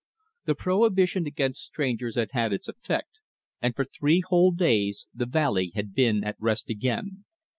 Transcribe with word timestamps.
The 0.45 0.55
prohibition 0.55 1.27
against 1.27 1.61
strangers 1.61 2.15
had 2.15 2.31
had 2.31 2.51
its 2.53 2.67
effect, 2.67 3.19
and 3.61 3.75
for 3.75 3.85
three 3.85 4.21
whole 4.25 4.49
days 4.49 5.05
the 5.13 5.27
valley 5.27 5.73
had 5.75 5.93
been 5.93 6.23
at 6.23 6.37
rest 6.39 6.71
again. 6.71 7.25